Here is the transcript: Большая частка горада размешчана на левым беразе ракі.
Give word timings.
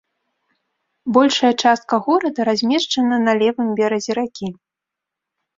Большая 1.17 1.51
частка 1.63 1.95
горада 2.07 2.39
размешчана 2.51 3.17
на 3.27 3.31
левым 3.43 3.67
беразе 3.81 4.11
ракі. 4.21 4.47